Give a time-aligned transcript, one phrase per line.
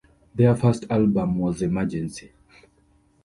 [0.33, 2.31] Their first album was "Emergency!".